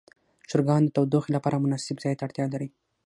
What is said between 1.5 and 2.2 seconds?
مناسب ځای